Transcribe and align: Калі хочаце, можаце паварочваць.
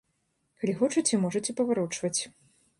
Калі 0.63 0.73
хочаце, 0.79 1.21
можаце 1.27 1.57
паварочваць. 1.63 2.17